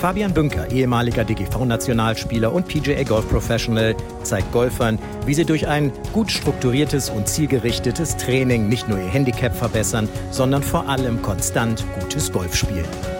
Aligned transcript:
Fabian 0.00 0.34
Bünker, 0.34 0.70
ehemaliger 0.70 1.24
DGV-Nationalspieler 1.24 2.52
und 2.52 2.68
PGA 2.68 3.02
Golf 3.02 3.28
Professional, 3.28 3.96
zeigt 4.22 4.52
Golfern, 4.52 4.98
wie 5.24 5.34
sie 5.34 5.44
durch 5.44 5.66
ein 5.66 5.90
gut 6.12 6.30
strukturiertes 6.30 7.08
und 7.08 7.26
zielgerichtetes 7.26 8.16
Training 8.16 8.68
nicht 8.68 8.88
nur 8.88 8.98
ihr 8.98 9.08
Handicap 9.08 9.54
verbessern, 9.54 10.08
sondern 10.30 10.62
vor 10.62 10.88
allem 10.88 11.22
konstant 11.22 11.84
gutes 11.98 12.30
Golf 12.30 12.54
spielen. 12.54 13.15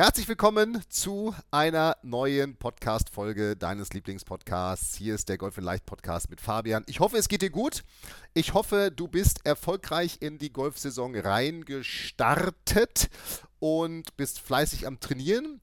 Herzlich 0.00 0.28
willkommen 0.28 0.82
zu 0.88 1.34
einer 1.50 1.94
neuen 2.02 2.56
Podcast-Folge 2.56 3.54
deines 3.54 3.92
Lieblingspodcasts. 3.92 4.96
Hier 4.96 5.14
ist 5.14 5.28
der 5.28 5.36
Golf 5.36 5.58
in 5.58 5.64
Leicht 5.64 5.84
Podcast 5.84 6.30
mit 6.30 6.40
Fabian. 6.40 6.84
Ich 6.86 7.00
hoffe, 7.00 7.18
es 7.18 7.28
geht 7.28 7.42
dir 7.42 7.50
gut. 7.50 7.84
Ich 8.32 8.54
hoffe, 8.54 8.90
du 8.90 9.08
bist 9.08 9.44
erfolgreich 9.44 10.16
in 10.20 10.38
die 10.38 10.54
Golfsaison 10.54 11.14
reingestartet 11.14 13.10
und 13.58 14.16
bist 14.16 14.40
fleißig 14.40 14.86
am 14.86 15.00
Trainieren. 15.00 15.60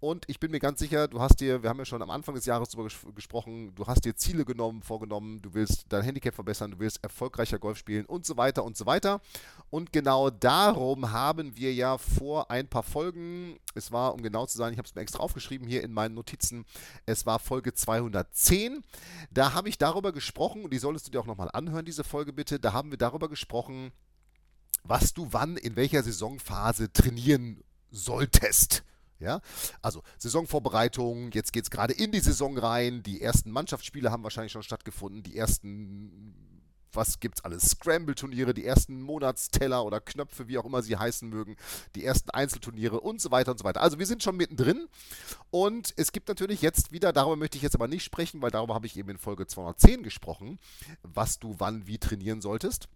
Und 0.00 0.24
ich 0.28 0.38
bin 0.38 0.52
mir 0.52 0.60
ganz 0.60 0.78
sicher, 0.78 1.08
du 1.08 1.20
hast 1.20 1.40
dir, 1.40 1.62
wir 1.62 1.70
haben 1.70 1.78
ja 1.78 1.84
schon 1.84 2.02
am 2.02 2.10
Anfang 2.10 2.36
des 2.36 2.46
Jahres 2.46 2.68
darüber 2.68 2.88
ges 2.88 2.98
gesprochen, 3.16 3.74
du 3.74 3.86
hast 3.86 4.04
dir 4.04 4.14
Ziele 4.14 4.44
genommen, 4.44 4.82
vorgenommen, 4.82 5.42
du 5.42 5.54
willst 5.54 5.86
dein 5.88 6.02
Handicap 6.02 6.34
verbessern, 6.34 6.70
du 6.70 6.78
willst 6.78 7.02
erfolgreicher 7.02 7.58
Golf 7.58 7.78
spielen 7.78 8.06
und 8.06 8.24
so 8.24 8.36
weiter 8.36 8.64
und 8.64 8.76
so 8.76 8.86
weiter. 8.86 9.20
Und 9.70 9.92
genau 9.92 10.30
darum 10.30 11.10
haben 11.10 11.56
wir 11.56 11.74
ja 11.74 11.98
vor 11.98 12.48
ein 12.50 12.68
paar 12.68 12.84
Folgen, 12.84 13.58
es 13.74 13.90
war, 13.90 14.14
um 14.14 14.22
genau 14.22 14.46
zu 14.46 14.56
sein, 14.56 14.72
ich 14.72 14.78
habe 14.78 14.86
es 14.86 14.94
mir 14.94 15.02
extra 15.02 15.18
aufgeschrieben 15.18 15.66
hier 15.66 15.82
in 15.82 15.92
meinen 15.92 16.14
Notizen, 16.14 16.64
es 17.04 17.26
war 17.26 17.40
Folge 17.40 17.74
210. 17.74 18.84
Da 19.32 19.52
habe 19.52 19.68
ich 19.68 19.78
darüber 19.78 20.12
gesprochen, 20.12 20.62
und 20.62 20.72
die 20.72 20.78
solltest 20.78 21.08
du 21.08 21.10
dir 21.10 21.20
auch 21.20 21.26
nochmal 21.26 21.50
anhören, 21.52 21.84
diese 21.84 22.04
Folge 22.04 22.32
bitte, 22.32 22.60
da 22.60 22.72
haben 22.72 22.92
wir 22.92 22.98
darüber 22.98 23.28
gesprochen, 23.28 23.90
was 24.84 25.12
du 25.12 25.26
wann 25.32 25.56
in 25.56 25.74
welcher 25.74 26.04
Saisonphase 26.04 26.92
trainieren 26.92 27.64
solltest. 27.90 28.84
Ja, 29.20 29.40
also 29.82 30.02
Saisonvorbereitung, 30.18 31.32
jetzt 31.32 31.52
geht 31.52 31.64
es 31.64 31.70
gerade 31.70 31.92
in 31.92 32.12
die 32.12 32.20
Saison 32.20 32.56
rein. 32.56 33.02
Die 33.02 33.20
ersten 33.20 33.50
Mannschaftsspiele 33.50 34.12
haben 34.12 34.22
wahrscheinlich 34.22 34.52
schon 34.52 34.62
stattgefunden. 34.62 35.24
Die 35.24 35.36
ersten, 35.36 36.34
was 36.92 37.18
gibt's 37.18 37.42
alles? 37.44 37.70
Scramble-Turniere, 37.70 38.54
die 38.54 38.64
ersten 38.64 39.02
Monatsteller 39.02 39.84
oder 39.84 40.00
Knöpfe, 40.00 40.46
wie 40.46 40.56
auch 40.56 40.64
immer 40.64 40.82
sie 40.82 40.96
heißen 40.96 41.28
mögen, 41.28 41.56
die 41.96 42.04
ersten 42.04 42.30
Einzelturniere 42.30 43.00
und 43.00 43.20
so 43.20 43.32
weiter 43.32 43.50
und 43.50 43.58
so 43.58 43.64
weiter. 43.64 43.80
Also 43.80 43.98
wir 43.98 44.06
sind 44.06 44.22
schon 44.22 44.36
mittendrin 44.36 44.86
und 45.50 45.92
es 45.96 46.12
gibt 46.12 46.28
natürlich 46.28 46.62
jetzt 46.62 46.92
wieder, 46.92 47.12
darüber 47.12 47.36
möchte 47.36 47.56
ich 47.56 47.62
jetzt 47.62 47.74
aber 47.74 47.88
nicht 47.88 48.04
sprechen, 48.04 48.40
weil 48.40 48.52
darüber 48.52 48.74
habe 48.74 48.86
ich 48.86 48.96
eben 48.96 49.10
in 49.10 49.18
Folge 49.18 49.48
210 49.48 50.04
gesprochen, 50.04 50.60
was 51.02 51.40
du 51.40 51.56
wann 51.58 51.88
wie 51.88 51.98
trainieren 51.98 52.40
solltest. 52.40 52.88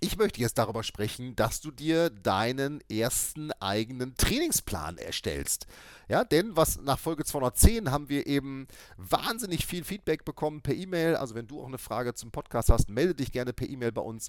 Ich 0.00 0.18
möchte 0.18 0.40
jetzt 0.40 0.58
darüber 0.58 0.82
sprechen, 0.82 1.34
dass 1.34 1.60
du 1.60 1.70
dir 1.70 2.10
deinen 2.10 2.80
ersten 2.90 3.52
eigenen 3.52 4.16
Trainingsplan 4.16 4.98
erstellst. 4.98 5.66
Ja, 6.08 6.24
denn 6.24 6.56
was 6.56 6.80
nach 6.80 6.98
Folge 6.98 7.24
210 7.24 7.90
haben 7.90 8.08
wir 8.08 8.26
eben 8.26 8.66
wahnsinnig 8.96 9.66
viel 9.66 9.84
Feedback 9.84 10.24
bekommen 10.24 10.60
per 10.60 10.74
E-Mail. 10.74 11.16
Also 11.16 11.34
wenn 11.34 11.46
du 11.46 11.60
auch 11.60 11.66
eine 11.66 11.78
Frage 11.78 12.14
zum 12.14 12.30
Podcast 12.30 12.68
hast, 12.68 12.90
melde 12.90 13.14
dich 13.14 13.32
gerne 13.32 13.52
per 13.52 13.68
E-Mail 13.68 13.92
bei 13.92 14.02
uns. 14.02 14.28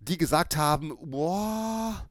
Die 0.00 0.18
gesagt 0.18 0.56
haben, 0.56 0.96
boah, 1.02 2.06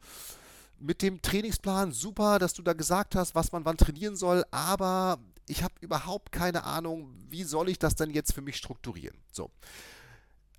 mit 0.80 1.02
dem 1.02 1.22
Trainingsplan 1.22 1.92
super, 1.92 2.40
dass 2.40 2.54
du 2.54 2.62
da 2.62 2.74
gesagt 2.74 3.16
hast, 3.16 3.36
was 3.36 3.52
man 3.52 3.64
wann 3.66 3.78
trainieren 3.78 4.16
soll, 4.16 4.44
aber 4.52 5.20
ich 5.48 5.64
habe 5.64 5.74
überhaupt 5.82 6.32
keine 6.32 6.64
Ahnung, 6.64 7.14
wie 7.30 7.44
soll 7.44 7.70
ich 7.70 7.80
das 7.80 7.96
denn 7.96 8.10
jetzt 8.10 8.34
für 8.34 8.42
mich 8.42 8.58
strukturieren? 8.58 9.18
So. 9.32 9.52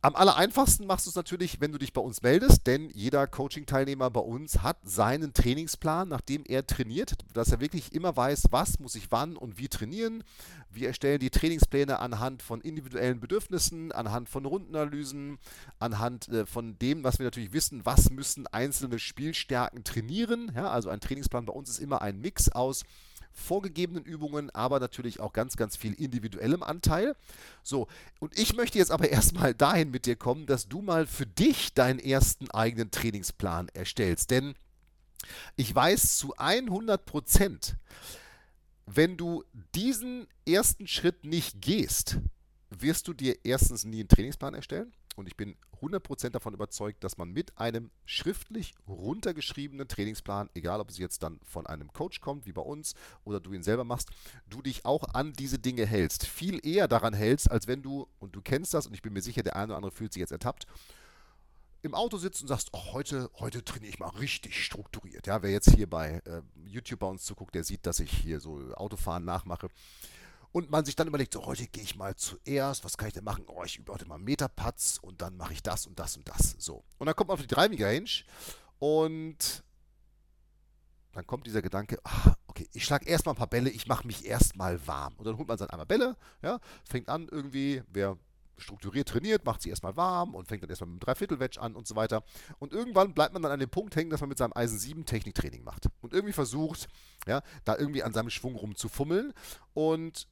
Am 0.04 0.16
aller 0.16 0.36
einfachsten 0.36 0.84
machst 0.84 1.06
du 1.06 1.10
es 1.10 1.14
natürlich, 1.14 1.60
wenn 1.60 1.70
du 1.70 1.78
dich 1.78 1.92
bei 1.92 2.00
uns 2.00 2.22
meldest, 2.22 2.66
denn 2.66 2.90
jeder 2.90 3.28
Coaching-Teilnehmer 3.28 4.10
bei 4.10 4.18
uns 4.18 4.60
hat 4.60 4.76
seinen 4.82 5.32
Trainingsplan, 5.32 6.08
nachdem 6.08 6.42
er 6.44 6.66
trainiert, 6.66 7.14
dass 7.34 7.52
er 7.52 7.60
wirklich 7.60 7.92
immer 7.92 8.16
weiß, 8.16 8.48
was 8.50 8.80
muss 8.80 8.96
ich 8.96 9.12
wann 9.12 9.36
und 9.36 9.58
wie 9.58 9.68
trainieren. 9.68 10.24
Wir 10.72 10.88
erstellen 10.88 11.20
die 11.20 11.30
Trainingspläne 11.30 12.00
anhand 12.00 12.42
von 12.42 12.60
individuellen 12.62 13.20
Bedürfnissen, 13.20 13.92
anhand 13.92 14.28
von 14.28 14.44
Rundenanalysen, 14.44 15.38
anhand 15.78 16.26
äh, 16.30 16.46
von 16.46 16.76
dem, 16.80 17.04
was 17.04 17.20
wir 17.20 17.24
natürlich 17.24 17.52
wissen, 17.52 17.86
was 17.86 18.10
müssen 18.10 18.48
einzelne 18.48 18.98
Spielstärken 18.98 19.84
trainieren. 19.84 20.50
Ja, 20.56 20.68
also 20.68 20.88
ein 20.88 20.98
Trainingsplan 20.98 21.46
bei 21.46 21.52
uns 21.52 21.70
ist 21.70 21.78
immer 21.78 22.02
ein 22.02 22.20
Mix 22.20 22.48
aus 22.48 22.82
vorgegebenen 23.32 24.04
Übungen, 24.04 24.50
aber 24.50 24.80
natürlich 24.80 25.20
auch 25.20 25.32
ganz, 25.32 25.56
ganz 25.56 25.76
viel 25.76 25.94
individuellem 25.94 26.62
Anteil. 26.62 27.16
So, 27.62 27.88
und 28.20 28.38
ich 28.38 28.54
möchte 28.54 28.78
jetzt 28.78 28.90
aber 28.90 29.08
erstmal 29.10 29.54
dahin 29.54 29.90
mit 29.90 30.06
dir 30.06 30.16
kommen, 30.16 30.46
dass 30.46 30.68
du 30.68 30.82
mal 30.82 31.06
für 31.06 31.26
dich 31.26 31.74
deinen 31.74 31.98
ersten 31.98 32.50
eigenen 32.50 32.90
Trainingsplan 32.90 33.68
erstellst. 33.68 34.30
Denn 34.30 34.54
ich 35.56 35.74
weiß 35.74 36.16
zu 36.18 36.34
100 36.36 37.04
Prozent, 37.04 37.76
wenn 38.86 39.16
du 39.16 39.44
diesen 39.74 40.26
ersten 40.46 40.86
Schritt 40.86 41.24
nicht 41.24 41.60
gehst, 41.60 42.18
wirst 42.70 43.06
du 43.06 43.12
dir 43.12 43.36
erstens 43.44 43.84
nie 43.84 44.00
einen 44.00 44.08
Trainingsplan 44.08 44.54
erstellen 44.54 44.92
und 45.16 45.26
ich 45.26 45.36
bin 45.36 45.56
100% 45.80 46.30
davon 46.30 46.54
überzeugt, 46.54 47.04
dass 47.04 47.18
man 47.18 47.30
mit 47.30 47.58
einem 47.58 47.90
schriftlich 48.04 48.74
runtergeschriebenen 48.86 49.88
Trainingsplan, 49.88 50.48
egal 50.54 50.80
ob 50.80 50.90
es 50.90 50.98
jetzt 50.98 51.22
dann 51.22 51.40
von 51.44 51.66
einem 51.66 51.92
Coach 51.92 52.20
kommt, 52.20 52.46
wie 52.46 52.52
bei 52.52 52.62
uns, 52.62 52.94
oder 53.24 53.40
du 53.40 53.52
ihn 53.52 53.62
selber 53.62 53.84
machst, 53.84 54.10
du 54.48 54.62
dich 54.62 54.84
auch 54.84 55.02
an 55.14 55.32
diese 55.32 55.58
Dinge 55.58 55.86
hältst. 55.86 56.26
Viel 56.26 56.64
eher 56.66 56.88
daran 56.88 57.14
hältst, 57.14 57.50
als 57.50 57.66
wenn 57.66 57.82
du, 57.82 58.08
und 58.20 58.34
du 58.34 58.40
kennst 58.42 58.74
das, 58.74 58.86
und 58.86 58.94
ich 58.94 59.02
bin 59.02 59.12
mir 59.12 59.22
sicher, 59.22 59.42
der 59.42 59.56
eine 59.56 59.66
oder 59.66 59.76
andere 59.76 59.92
fühlt 59.92 60.12
sich 60.12 60.20
jetzt 60.20 60.32
ertappt, 60.32 60.66
im 61.82 61.94
Auto 61.94 62.16
sitzt 62.16 62.40
und 62.42 62.48
sagst, 62.48 62.68
oh, 62.72 62.92
heute, 62.92 63.28
heute 63.34 63.64
trainiere 63.64 63.90
ich 63.90 63.98
mal 63.98 64.08
richtig 64.10 64.64
strukturiert. 64.64 65.26
Ja, 65.26 65.42
wer 65.42 65.50
jetzt 65.50 65.74
hier 65.74 65.90
bei 65.90 66.22
äh, 66.24 66.42
YouTube 66.64 67.00
bei 67.00 67.08
uns 67.08 67.24
zuguckt, 67.24 67.56
der 67.56 67.64
sieht, 67.64 67.86
dass 67.86 67.98
ich 67.98 68.10
hier 68.10 68.38
so 68.38 68.72
Autofahren 68.74 69.24
nachmache 69.24 69.68
und 70.52 70.70
man 70.70 70.84
sich 70.84 70.94
dann 70.94 71.08
überlegt, 71.08 71.32
so, 71.32 71.44
heute 71.44 71.66
gehe 71.66 71.82
ich 71.82 71.96
mal 71.96 72.14
zuerst, 72.14 72.84
was 72.84 72.96
kann 72.96 73.08
ich 73.08 73.14
denn 73.14 73.24
machen? 73.24 73.44
Oh, 73.48 73.64
ich 73.64 73.78
übe 73.78 73.92
heute 73.92 74.06
mal 74.06 74.18
Metaputz 74.18 74.98
und 75.00 75.22
dann 75.22 75.36
mache 75.36 75.54
ich 75.54 75.62
das 75.62 75.86
und 75.86 75.98
das 75.98 76.16
und 76.16 76.28
das. 76.28 76.54
So. 76.58 76.84
Und 76.98 77.06
dann 77.06 77.16
kommt 77.16 77.28
man 77.28 77.34
auf 77.34 77.40
die 77.40 77.48
3 77.48 77.70
Meter 77.70 77.86
Range 77.86 78.10
und 78.78 79.64
dann 81.12 81.26
kommt 81.26 81.46
dieser 81.46 81.62
Gedanke, 81.62 81.98
ah, 82.04 82.34
okay, 82.46 82.68
ich 82.72 82.84
schlage 82.84 83.06
erstmal 83.06 83.34
ein 83.34 83.38
paar 83.38 83.46
Bälle, 83.46 83.70
ich 83.70 83.86
mache 83.86 84.06
mich 84.06 84.24
erstmal 84.24 84.86
warm. 84.86 85.14
Und 85.16 85.26
dann 85.26 85.36
holt 85.36 85.48
man 85.48 85.56
dann 85.56 85.70
einmal 85.70 85.86
Bälle, 85.86 86.16
ja, 86.42 86.58
fängt 86.84 87.08
an 87.08 87.28
irgendwie, 87.30 87.82
wer 87.88 88.16
strukturiert 88.58 89.08
trainiert, 89.08 89.44
macht 89.44 89.62
sie 89.62 89.70
erstmal 89.70 89.96
warm 89.96 90.34
und 90.34 90.46
fängt 90.46 90.62
dann 90.62 90.70
erstmal 90.70 90.88
mit 90.88 90.94
einem 90.94 91.00
Dreiviertel-Wedge 91.00 91.60
an 91.60 91.74
und 91.74 91.86
so 91.86 91.96
weiter. 91.96 92.22
Und 92.58 92.72
irgendwann 92.72 93.14
bleibt 93.14 93.32
man 93.32 93.42
dann 93.42 93.52
an 93.52 93.60
dem 93.60 93.70
Punkt 93.70 93.96
hängen, 93.96 94.10
dass 94.10 94.20
man 94.20 94.28
mit 94.28 94.38
seinem 94.38 94.52
Eisen 94.54 94.78
7 94.78 95.04
Techniktraining 95.04 95.64
macht 95.64 95.88
und 96.00 96.12
irgendwie 96.12 96.32
versucht, 96.32 96.88
ja, 97.26 97.42
da 97.64 97.76
irgendwie 97.76 98.02
an 98.02 98.12
seinem 98.12 98.30
Schwung 98.30 98.54
rumzufummeln 98.54 99.32
und 99.74 100.28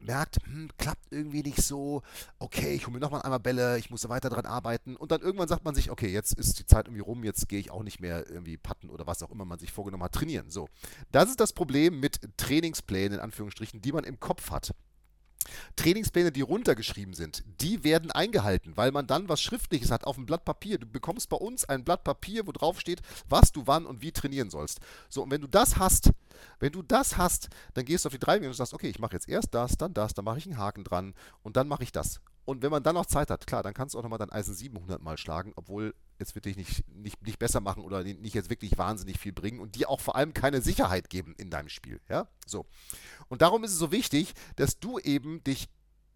merkt, 0.00 0.38
hm, 0.44 0.70
klappt 0.78 1.06
irgendwie 1.10 1.42
nicht 1.42 1.62
so, 1.62 2.02
okay, 2.38 2.74
ich 2.74 2.86
hole 2.86 2.94
mir 2.94 3.00
nochmal 3.00 3.22
einmal 3.22 3.40
Bälle, 3.40 3.78
ich 3.78 3.90
muss 3.90 4.08
weiter 4.08 4.30
dran 4.30 4.46
arbeiten 4.46 4.96
und 4.96 5.12
dann 5.12 5.20
irgendwann 5.20 5.48
sagt 5.48 5.64
man 5.64 5.74
sich, 5.74 5.90
okay, 5.90 6.08
jetzt 6.08 6.32
ist 6.32 6.58
die 6.58 6.66
Zeit 6.66 6.86
irgendwie 6.86 7.02
rum, 7.02 7.24
jetzt 7.24 7.48
gehe 7.48 7.60
ich 7.60 7.70
auch 7.70 7.82
nicht 7.82 8.00
mehr 8.00 8.28
irgendwie 8.28 8.56
patten 8.56 8.90
oder 8.90 9.06
was 9.06 9.22
auch 9.22 9.30
immer 9.30 9.44
man 9.44 9.58
sich 9.58 9.72
vorgenommen 9.72 10.02
hat, 10.04 10.12
trainieren. 10.12 10.50
So, 10.50 10.68
das 11.12 11.28
ist 11.28 11.40
das 11.40 11.52
Problem 11.52 12.00
mit 12.00 12.20
Trainingsplänen, 12.36 13.18
in 13.18 13.24
Anführungsstrichen, 13.24 13.80
die 13.80 13.92
man 13.92 14.04
im 14.04 14.20
Kopf 14.20 14.50
hat. 14.50 14.74
Trainingspläne, 15.76 16.32
die 16.32 16.40
runtergeschrieben 16.40 17.14
sind, 17.14 17.44
die 17.60 17.84
werden 17.84 18.10
eingehalten, 18.10 18.76
weil 18.76 18.92
man 18.92 19.06
dann 19.06 19.28
was 19.28 19.40
Schriftliches 19.40 19.90
hat 19.90 20.04
auf 20.04 20.16
dem 20.16 20.26
Blatt 20.26 20.44
Papier. 20.44 20.78
Du 20.78 20.86
bekommst 20.86 21.28
bei 21.28 21.36
uns 21.36 21.64
ein 21.64 21.84
Blatt 21.84 22.04
Papier, 22.04 22.46
wo 22.46 22.52
drauf 22.52 22.80
steht, 22.80 23.00
was 23.28 23.52
du 23.52 23.66
wann 23.66 23.86
und 23.86 24.02
wie 24.02 24.12
trainieren 24.12 24.50
sollst. 24.50 24.80
So, 25.08 25.22
und 25.22 25.30
wenn 25.30 25.40
du 25.40 25.48
das 25.48 25.76
hast, 25.76 26.10
wenn 26.58 26.72
du 26.72 26.82
das 26.82 27.16
hast, 27.16 27.48
dann 27.74 27.84
gehst 27.84 28.04
du 28.04 28.08
auf 28.08 28.12
die 28.12 28.18
drei 28.18 28.38
und 28.46 28.54
sagst, 28.54 28.74
okay, 28.74 28.88
ich 28.88 28.98
mache 28.98 29.14
jetzt 29.14 29.28
erst 29.28 29.54
das, 29.54 29.76
dann 29.76 29.94
das, 29.94 30.14
dann 30.14 30.24
mache 30.24 30.38
ich 30.38 30.46
einen 30.46 30.58
Haken 30.58 30.84
dran 30.84 31.14
und 31.42 31.56
dann 31.56 31.68
mache 31.68 31.82
ich 31.82 31.92
das. 31.92 32.20
Und 32.44 32.62
wenn 32.62 32.70
man 32.70 32.82
dann 32.82 32.94
noch 32.94 33.06
Zeit 33.06 33.30
hat, 33.30 33.46
klar, 33.46 33.62
dann 33.62 33.74
kannst 33.74 33.94
du 33.94 33.98
auch 33.98 34.02
nochmal 34.02 34.18
dein 34.18 34.32
Eisen 34.32 34.54
700 34.54 35.02
mal 35.02 35.18
schlagen, 35.18 35.52
obwohl 35.56 35.94
es 36.20 36.34
wird 36.34 36.44
dich 36.44 36.56
nicht, 36.56 36.88
nicht, 36.88 37.22
nicht 37.22 37.38
besser 37.38 37.60
machen 37.60 37.82
oder 37.82 38.02
nicht 38.02 38.34
jetzt 38.34 38.50
wirklich 38.50 38.76
wahnsinnig 38.78 39.18
viel 39.18 39.32
bringen 39.32 39.60
und 39.60 39.74
dir 39.74 39.88
auch 39.88 40.00
vor 40.00 40.16
allem 40.16 40.34
keine 40.34 40.60
Sicherheit 40.60 41.10
geben 41.10 41.34
in 41.38 41.50
deinem 41.50 41.68
Spiel. 41.68 42.00
Ja, 42.08 42.28
so. 42.46 42.66
Und 43.28 43.42
darum 43.42 43.64
ist 43.64 43.72
es 43.72 43.78
so 43.78 43.92
wichtig, 43.92 44.34
dass 44.56 44.78
du 44.78 44.98
eben 44.98 45.42
dich 45.44 45.68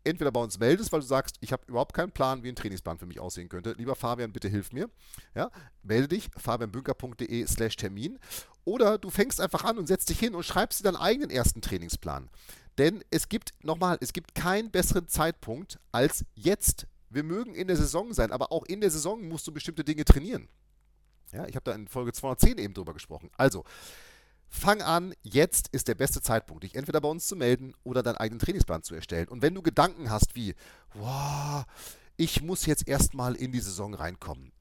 entweder 0.05 0.31
bei 0.31 0.41
uns 0.41 0.59
meldest, 0.59 0.93
weil 0.93 1.01
du 1.01 1.07
sagst, 1.07 1.37
ich 1.41 1.53
habe 1.53 1.65
überhaupt 1.67 1.95
keinen 1.95 2.13
Plan, 2.13 2.43
wie 2.43 2.49
ein 2.49 2.57
Trainingsplan 2.57 2.99
für 2.99 3.07
mich 3.07 3.21
aussehen 3.21 3.49
könnte. 3.49 3.73
Lieber 3.73 3.97
Fabian, 3.97 4.33
bitte 4.33 4.49
hilf 4.49 4.73
mir. 4.73 4.91
Ja, 5.35 5.51
melde 5.83 6.09
dich, 6.09 6.31
fabianbünker.de 6.37 7.47
slash 7.47 7.77
Termin. 7.77 8.19
Oder 8.65 8.99
du 8.99 9.11
fängst 9.11 9.41
einfach 9.41 9.65
an 9.65 9.79
und 9.79 9.87
setzt 9.87 10.11
dich 10.11 10.19
hin 10.19 10.35
und 10.35 10.45
schreibst 10.45 10.81
dir 10.81 10.85
deinen 10.85 10.97
eigenen 10.97 11.31
ersten 11.31 11.61
Trainingsplan. 11.61 12.31
Denn 12.79 13.03
es 13.11 13.29
gibt, 13.29 13.53
nochmal, 13.63 13.99
es 14.01 14.13
gibt 14.13 14.35
keinen 14.35 14.71
besseren 14.71 15.09
Zeitpunkt 15.09 15.79
als 15.93 16.25
jetzt, 16.35 16.87
Wir 17.15 17.23
mögen 17.23 17.55
in 17.55 17.69
der 17.69 17.77
Saison 17.77 18.13
sein, 18.13 18.33
aber 18.33 18.53
auch 18.53 18.65
in 18.65 18.81
der 18.81 18.91
Saison 18.91 19.27
musst 19.27 19.47
du 19.47 19.53
bestimmte 19.53 19.85
Dinge 19.85 20.05
trainieren. 20.05 20.49
Ja, 21.33 21.47
ich 21.47 21.57
habe 21.57 21.65
da 21.65 21.73
in 21.73 21.89
Folge 21.89 22.13
210 22.13 22.59
eben 22.59 22.75
drüber 22.75 22.93
gesprochen. 22.93 23.31
Also, 23.37 23.65
fang 24.49 24.83
an, 24.83 25.15
jetzt 25.23 25.69
ist 25.69 25.89
der 25.89 25.95
beste 25.95 26.21
Zeitpunkt, 26.21 26.65
dich 26.65 26.75
entweder 26.75 27.01
bei 27.01 27.09
uns 27.09 27.27
zu 27.27 27.37
melden 27.37 27.75
oder 27.83 28.03
deinen 28.03 28.17
eigenen 28.17 28.39
Trainingsplan 28.39 28.83
zu 28.83 28.95
erstellen. 28.95 29.29
Und 29.29 29.43
wenn 29.43 29.55
du 29.55 29.63
Gedanken 29.63 30.11
hast 30.11 30.35
wie, 30.37 30.55
wow, 30.95 31.65
ich 32.17 32.43
muss 32.43 32.67
jetzt 32.67 32.87
erstmal 32.87 33.35
in 33.35 33.53
die 33.53 33.61
Saison 33.61 33.95
reinkommen. 33.95 34.53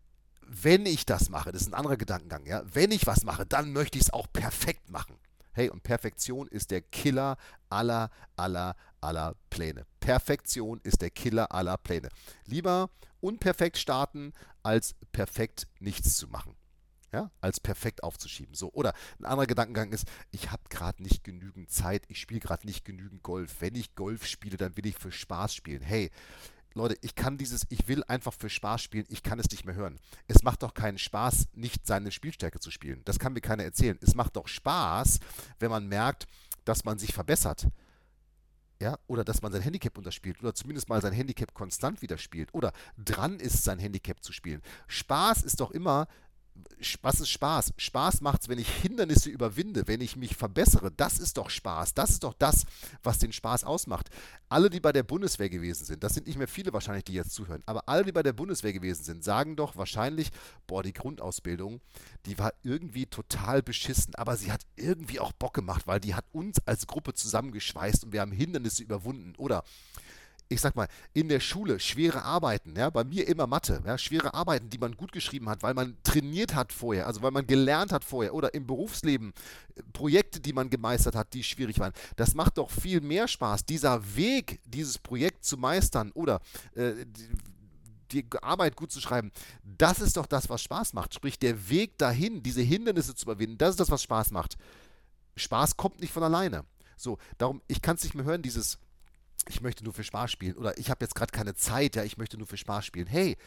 Wenn 0.46 0.86
ich 0.86 1.06
das 1.06 1.30
mache, 1.30 1.52
das 1.52 1.62
ist 1.62 1.68
ein 1.70 1.74
anderer 1.74 1.98
Gedankengang, 1.98 2.46
ja, 2.46 2.64
wenn 2.74 2.92
ich 2.92 3.08
was 3.08 3.24
mache, 3.24 3.46
dann 3.46 3.72
möchte 3.72 3.98
ich 3.98 4.06
es 4.06 4.14
auch 4.14 4.28
perfekt 4.32 4.90
machen. 4.90 5.16
Hey, 5.54 5.70
und 5.70 5.84
Perfektion 5.84 6.48
ist 6.48 6.72
der 6.72 6.82
Killer 6.82 7.38
aller, 7.70 8.10
aller, 8.36 8.76
aller 9.02 9.36
Pläne. 9.50 9.86
Perfektion 10.00 10.80
ist 10.84 11.02
der 11.02 11.12
Killer 11.12 11.52
aller 11.52 11.78
Pläne. 11.78 12.10
Lieber 12.46 12.90
unperfekt 13.20 13.78
starten, 13.78 14.34
als 14.64 14.96
perfekt 15.12 15.68
nichts 15.80 16.18
zu 16.18 16.28
machen. 16.28 16.56
Ja, 17.12 17.30
als 17.42 17.60
perfekt 17.60 18.02
aufzuschieben. 18.04 18.56
So, 18.56 18.74
oder 18.74 18.94
ein 19.20 19.26
anderer 19.26 19.46
Gedankengang 19.46 19.94
ist, 19.94 20.08
ich 20.32 20.50
habe 20.50 20.64
gerade 20.70 21.04
nicht 21.04 21.24
genügend 21.24 21.70
Zeit, 21.70 22.06
ich 22.08 22.20
spiele 22.20 22.40
gerade 22.40 22.66
nicht 22.66 22.86
genügend 22.86 23.22
Golf. 23.22 23.58
Wenn 23.60 23.76
ich 23.76 23.94
Golf 23.94 24.26
spiele, 24.26 24.58
dann 24.58 24.76
will 24.78 24.88
ich 24.88 24.98
für 24.98 25.12
Spaß 25.12 25.54
spielen. 25.54 25.82
Hey, 25.84 26.10
Leute, 26.76 26.98
ich 27.02 27.16
kann 27.16 27.38
dieses, 27.38 27.66
ich 27.70 27.88
will 27.88 28.04
einfach 28.06 28.34
für 28.34 28.50
Spaß 28.50 28.82
spielen, 28.82 29.06
ich 29.10 29.24
kann 29.24 29.40
es 29.40 29.50
nicht 29.52 29.66
mehr 29.66 29.76
hören. 29.76 30.00
Es 30.28 30.44
macht 30.44 30.64
doch 30.64 30.74
keinen 30.74 30.98
Spaß, 30.98 31.48
nicht 31.54 31.86
seine 31.86 32.12
Spielstärke 32.12 32.60
zu 32.60 32.72
spielen. 32.72 33.02
Das 33.06 33.20
kann 33.20 33.34
mir 33.34 33.42
keiner 33.42 33.64
erzählen. 33.64 33.98
Es 34.02 34.16
macht 34.16 34.36
doch 34.36 34.48
Spaß, 34.48 35.20
wenn 35.60 35.70
man 35.70 35.88
merkt, 35.88 36.26
dass 36.66 36.84
man 36.84 36.98
sich 36.98 37.14
verbessert. 37.14 37.68
Ja, 38.82 38.98
oder 39.08 39.24
dass 39.24 39.42
man 39.42 39.52
sein 39.52 39.62
Handicap 39.62 39.98
unterspielt 39.98 40.42
oder 40.42 40.54
zumindest 40.54 40.90
mal 40.90 41.02
sein 41.02 41.14
Handicap 41.14 41.54
konstant 41.54 42.02
wieder 42.02 42.18
spielt 42.18 42.54
oder 42.54 42.74
dran 42.98 43.40
ist, 43.40 43.64
sein 43.64 43.80
Handicap 43.80 44.22
zu 44.22 44.34
spielen. 44.34 44.62
Spaß 44.88 45.44
ist 45.44 45.62
doch 45.62 45.72
immer, 45.72 46.08
was 47.02 47.20
ist 47.20 47.30
Spaß? 47.30 47.74
Spaß 47.78 48.22
macht 48.22 48.42
es, 48.42 48.50
wenn 48.50 48.60
ich 48.60 48.70
Hindernisse 48.70 49.30
überwinde, 49.30 49.88
wenn 49.88 50.02
ich 50.02 50.16
mich 50.16 50.36
verbessere. 50.36 50.92
Das 50.92 51.20
ist 51.20 51.38
doch 51.38 51.50
Spaß. 51.50 51.94
Das 51.94 52.10
ist 52.10 52.24
doch 52.24 52.34
das, 52.34 52.66
was 53.02 53.20
den 53.20 53.32
Spaß 53.32 53.64
ausmacht. 53.64 54.10
Alle, 54.50 54.70
die 54.70 54.80
bei 54.80 54.92
der 54.92 55.04
Bundeswehr 55.04 55.50
gewesen 55.50 55.86
sind, 55.86 56.04
das 56.04 56.14
sind 56.14 56.28
nicht 56.28 56.38
mehr 56.38 56.48
viele 56.48 56.74
wahrscheinlich, 56.74 57.06
die 57.06 57.14
jetzt 57.14 57.34
zuhören, 57.34 57.64
aber 57.66 57.88
alle, 57.88 58.04
die 58.04 58.12
bei 58.12 58.24
der 58.24 58.34
Bundeswehr 58.34 58.74
gewesen 58.74 59.04
sind, 59.04 59.24
sagen 59.24 59.56
doch 59.56 59.76
wahrscheinlich, 59.76 60.30
boah, 60.68 60.84
die 60.84 60.94
Grundausbildung, 60.94 61.82
die 62.26 62.38
war 62.38 62.54
irgendwie 62.64 63.06
total 63.06 63.64
beschissen, 63.64 64.14
aber 64.16 64.38
sie 64.38 64.52
hat 64.52 64.62
irgendwie 64.76 65.20
auch 65.20 65.32
Bock 65.32 65.54
gemacht, 65.54 65.88
weil 65.88 66.00
die 66.00 66.16
hat 66.16 66.26
uns 66.32 66.58
als 66.66 66.88
Gruppe 66.88 67.14
zusammengeschweißt 67.14 68.04
und 68.04 68.14
wir 68.14 68.22
haben 68.22 68.32
Hindernisse 68.32 68.84
überwunden. 68.84 69.34
Oder 69.38 69.64
ich 70.50 70.62
sag 70.62 70.76
mal, 70.76 70.88
in 71.14 71.30
der 71.30 71.40
Schule 71.40 71.80
schwere 71.80 72.24
Arbeiten, 72.24 72.76
ja, 72.76 72.90
bei 72.90 73.04
mir 73.04 73.28
immer 73.28 73.48
Mathe, 73.48 73.82
ja, 73.86 73.98
schwere 73.98 74.34
Arbeiten, 74.34 74.70
die 74.70 74.78
man 74.78 74.96
gut 74.96 75.12
geschrieben 75.12 75.50
hat, 75.50 75.64
weil 75.64 75.74
man 75.74 75.98
trainiert 76.04 76.56
hat 76.56 76.72
vorher, 76.72 77.08
also 77.08 77.22
weil 77.22 77.32
man 77.32 77.48
gelernt 77.48 77.92
hat 77.92 78.04
vorher 78.04 78.34
oder 78.34 78.54
im 78.54 78.68
Berufsleben 78.68 79.34
äh, 79.76 79.84
Projekte, 79.94 80.40
die 80.40 80.54
man 80.54 80.70
gemeistert 80.70 81.16
hat, 81.16 81.34
die 81.34 81.44
schwierig 81.44 81.80
waren. 81.80 81.94
Das 82.16 82.36
macht 82.36 82.58
doch 82.58 82.70
viel 82.70 83.02
mehr 83.02 83.28
Spaß, 83.28 83.66
dieser 83.66 84.16
Weg, 84.16 84.60
dieses 84.66 84.98
Projekt 84.98 85.46
zu 85.46 85.58
meistern 85.58 86.12
oder 86.12 86.40
äh, 86.76 87.06
die, 87.06 87.30
die 88.14 88.26
Arbeit 88.42 88.76
gut 88.76 88.92
zu 88.92 89.02
schreiben, 89.02 89.32
das 89.64 90.00
ist 90.00 90.18
doch 90.18 90.28
das, 90.28 90.50
was 90.50 90.62
Spaß 90.62 90.94
macht. 90.94 91.14
Sprich, 91.14 91.40
der 91.40 91.70
Weg 91.70 91.98
dahin, 91.98 92.44
diese 92.44 92.62
Hindernisse 92.62 93.16
zu 93.16 93.26
überwinden, 93.26 93.58
das 93.58 93.72
ist 93.72 93.80
das, 93.80 93.90
was 93.90 94.04
Spaß 94.04 94.32
macht. 94.32 94.58
Spaß 95.36 95.78
kommt 95.78 96.00
nicht 96.00 96.14
von 96.14 96.24
alleine. 96.24 96.64
So, 96.96 97.18
darum, 97.38 97.62
ich 97.68 97.82
kann 97.82 97.96
es 97.96 98.04
nicht 98.04 98.14
mehr 98.14 98.26
hören, 98.26 98.44
dieses 98.44 98.78
ich 99.48 99.62
möchte 99.62 99.84
nur 99.84 99.94
für 99.94 100.04
Spaß 100.04 100.32
spielen 100.32 100.58
oder 100.58 100.78
ich 100.78 100.90
habe 100.90 101.04
jetzt 101.04 101.16
gerade 101.16 101.32
keine 101.32 101.56
Zeit, 101.56 101.96
ja, 101.96 102.04
ich 102.04 102.18
möchte 102.18 102.38
nur 102.38 102.48
für 102.48 102.58
Spaß 102.58 102.86
spielen. 102.86 103.08
Hey, 103.08 103.38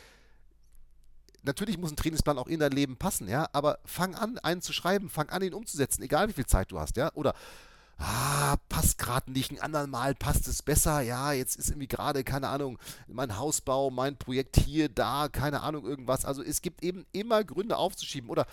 natürlich 1.42 1.78
muss 1.78 1.92
ein 1.92 1.96
Trainingsplan 1.96 2.38
auch 2.38 2.48
in 2.48 2.60
dein 2.60 2.72
Leben 2.72 2.96
passen, 2.96 3.28
ja, 3.28 3.48
aber 3.52 3.78
fang 3.84 4.14
an, 4.14 4.38
einen 4.38 4.62
zu 4.62 4.72
schreiben, 4.72 5.08
fang 5.08 5.28
an, 5.30 5.42
ihn 5.42 5.54
umzusetzen, 5.54 6.02
egal 6.02 6.28
wie 6.28 6.34
viel 6.34 6.46
Zeit 6.46 6.70
du 6.72 6.78
hast, 6.78 6.96
ja, 6.96 7.12
oder 7.14 7.34
ah, 7.98 8.56
passt 8.68 8.98
gerade 8.98 9.32
nicht, 9.32 9.50
ein 9.50 9.60
anderen 9.60 9.90
Mal 9.90 10.14
passt 10.14 10.48
es 10.48 10.62
besser, 10.62 11.00
ja, 11.00 11.32
jetzt 11.32 11.56
ist 11.56 11.70
irgendwie 11.70 11.88
gerade, 11.88 12.24
keine 12.24 12.48
Ahnung, 12.48 12.78
mein 13.06 13.38
Hausbau, 13.38 13.90
mein 13.90 14.16
Projekt 14.16 14.56
hier, 14.56 14.88
da, 14.88 15.28
keine 15.28 15.62
Ahnung, 15.62 15.86
irgendwas. 15.86 16.24
Also 16.24 16.42
es 16.42 16.62
gibt 16.62 16.82
eben 16.82 17.06
immer 17.12 17.42
Gründe 17.44 17.76
aufzuschieben 17.76 18.30
oder 18.30 18.46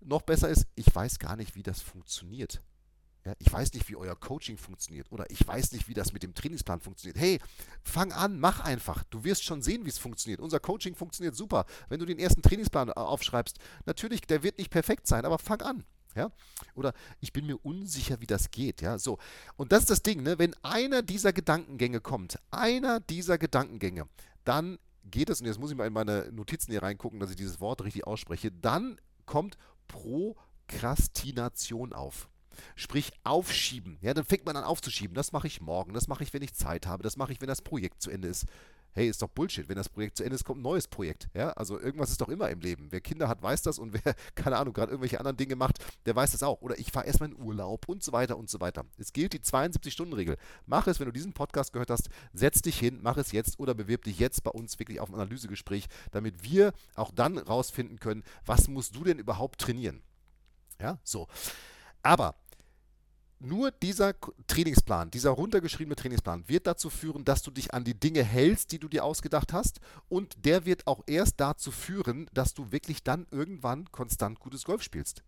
noch 0.00 0.22
besser 0.22 0.48
ist, 0.48 0.66
ich 0.74 0.94
weiß 0.94 1.18
gar 1.18 1.36
nicht, 1.36 1.56
wie 1.56 1.62
das 1.62 1.80
funktioniert. 1.80 2.60
Ja, 3.24 3.32
ich 3.38 3.50
weiß 3.50 3.72
nicht, 3.72 3.88
wie 3.88 3.96
euer 3.96 4.16
Coaching 4.16 4.58
funktioniert 4.58 5.10
oder 5.10 5.30
ich 5.30 5.46
weiß 5.46 5.72
nicht, 5.72 5.88
wie 5.88 5.94
das 5.94 6.12
mit 6.12 6.22
dem 6.22 6.34
Trainingsplan 6.34 6.80
funktioniert. 6.80 7.18
Hey, 7.18 7.40
fang 7.82 8.12
an, 8.12 8.38
mach 8.38 8.60
einfach. 8.60 9.02
Du 9.04 9.24
wirst 9.24 9.44
schon 9.44 9.62
sehen, 9.62 9.86
wie 9.86 9.88
es 9.88 9.96
funktioniert. 9.96 10.40
Unser 10.40 10.60
Coaching 10.60 10.94
funktioniert 10.94 11.34
super. 11.34 11.64
Wenn 11.88 12.00
du 12.00 12.06
den 12.06 12.18
ersten 12.18 12.42
Trainingsplan 12.42 12.88
äh, 12.88 12.92
aufschreibst, 12.92 13.58
natürlich, 13.86 14.20
der 14.22 14.42
wird 14.42 14.58
nicht 14.58 14.70
perfekt 14.70 15.06
sein, 15.06 15.24
aber 15.24 15.38
fang 15.38 15.62
an. 15.62 15.84
Ja? 16.14 16.30
Oder 16.74 16.92
ich 17.20 17.32
bin 17.32 17.46
mir 17.46 17.56
unsicher, 17.64 18.20
wie 18.20 18.26
das 18.26 18.50
geht. 18.50 18.82
Ja? 18.82 18.98
So. 18.98 19.18
Und 19.56 19.72
das 19.72 19.80
ist 19.80 19.90
das 19.90 20.02
Ding, 20.02 20.22
ne? 20.22 20.38
wenn 20.38 20.54
einer 20.62 21.00
dieser 21.00 21.32
Gedankengänge 21.32 22.02
kommt, 22.02 22.38
einer 22.50 23.00
dieser 23.00 23.38
Gedankengänge, 23.38 24.06
dann 24.44 24.78
geht 25.04 25.30
es, 25.30 25.40
und 25.40 25.46
jetzt 25.46 25.58
muss 25.58 25.70
ich 25.70 25.76
mal 25.76 25.86
in 25.86 25.94
meine 25.94 26.30
Notizen 26.30 26.72
hier 26.72 26.82
reingucken, 26.82 27.20
dass 27.20 27.30
ich 27.30 27.36
dieses 27.36 27.58
Wort 27.60 27.82
richtig 27.84 28.06
ausspreche, 28.06 28.52
dann 28.52 29.00
kommt 29.24 29.56
Prokrastination 29.88 31.94
auf. 31.94 32.28
Sprich, 32.76 33.12
aufschieben. 33.24 33.98
Ja, 34.00 34.14
dann 34.14 34.24
fängt 34.24 34.46
man 34.46 34.56
an 34.56 34.64
aufzuschieben. 34.64 35.14
Das 35.14 35.32
mache 35.32 35.46
ich 35.46 35.60
morgen, 35.60 35.92
das 35.94 36.08
mache 36.08 36.22
ich, 36.22 36.32
wenn 36.32 36.42
ich 36.42 36.54
Zeit 36.54 36.86
habe, 36.86 37.02
das 37.02 37.16
mache 37.16 37.32
ich, 37.32 37.40
wenn 37.40 37.48
das 37.48 37.62
Projekt 37.62 38.02
zu 38.02 38.10
Ende 38.10 38.28
ist. 38.28 38.46
Hey, 38.96 39.08
ist 39.08 39.22
doch 39.22 39.28
Bullshit. 39.28 39.68
Wenn 39.68 39.74
das 39.74 39.88
Projekt 39.88 40.16
zu 40.16 40.22
Ende 40.22 40.36
ist, 40.36 40.44
kommt 40.44 40.60
ein 40.60 40.62
neues 40.62 40.86
Projekt. 40.86 41.28
Ja, 41.34 41.50
also 41.50 41.80
irgendwas 41.80 42.10
ist 42.10 42.20
doch 42.20 42.28
immer 42.28 42.48
im 42.50 42.60
Leben. 42.60 42.86
Wer 42.90 43.00
Kinder 43.00 43.26
hat, 43.26 43.42
weiß 43.42 43.62
das 43.62 43.80
und 43.80 43.92
wer, 43.92 44.14
keine 44.36 44.56
Ahnung, 44.56 44.72
gerade 44.72 44.92
irgendwelche 44.92 45.18
anderen 45.18 45.36
Dinge 45.36 45.56
macht, 45.56 45.80
der 46.06 46.14
weiß 46.14 46.30
das 46.30 46.44
auch. 46.44 46.62
Oder 46.62 46.78
ich 46.78 46.92
fahre 46.92 47.06
erstmal 47.06 47.30
in 47.30 47.36
Urlaub 47.36 47.88
und 47.88 48.04
so 48.04 48.12
weiter 48.12 48.36
und 48.36 48.48
so 48.48 48.60
weiter. 48.60 48.84
Es 48.96 49.12
gilt 49.12 49.32
die 49.32 49.40
72-Stunden-Regel. 49.40 50.36
Mach 50.66 50.86
es, 50.86 51.00
wenn 51.00 51.06
du 51.06 51.12
diesen 51.12 51.32
Podcast 51.32 51.72
gehört 51.72 51.90
hast, 51.90 52.08
setz 52.32 52.62
dich 52.62 52.78
hin, 52.78 53.00
mach 53.02 53.16
es 53.16 53.32
jetzt 53.32 53.58
oder 53.58 53.74
bewirb 53.74 54.04
dich 54.04 54.20
jetzt 54.20 54.44
bei 54.44 54.52
uns 54.52 54.78
wirklich 54.78 55.00
auf 55.00 55.08
ein 55.08 55.16
Analysegespräch, 55.16 55.88
damit 56.12 56.44
wir 56.44 56.72
auch 56.94 57.10
dann 57.10 57.38
rausfinden 57.38 57.98
können, 57.98 58.22
was 58.46 58.68
musst 58.68 58.94
du 58.94 59.02
denn 59.02 59.18
überhaupt 59.18 59.60
trainieren. 59.60 60.02
Ja, 60.80 60.98
so. 61.02 61.26
Aber 62.04 62.36
nur 63.44 63.70
dieser 63.70 64.14
Trainingsplan, 64.46 65.10
dieser 65.10 65.30
runtergeschriebene 65.30 65.96
Trainingsplan 65.96 66.48
wird 66.48 66.66
dazu 66.66 66.90
führen, 66.90 67.24
dass 67.24 67.42
du 67.42 67.50
dich 67.50 67.74
an 67.74 67.84
die 67.84 67.98
Dinge 67.98 68.22
hältst, 68.22 68.72
die 68.72 68.78
du 68.78 68.88
dir 68.88 69.04
ausgedacht 69.04 69.52
hast. 69.52 69.80
Und 70.08 70.44
der 70.44 70.64
wird 70.64 70.86
auch 70.86 71.02
erst 71.06 71.40
dazu 71.40 71.70
führen, 71.70 72.28
dass 72.32 72.54
du 72.54 72.72
wirklich 72.72 73.02
dann 73.02 73.26
irgendwann 73.30 73.90
konstant 73.92 74.40
gutes 74.40 74.64
Golf 74.64 74.82
spielst. 74.82 75.22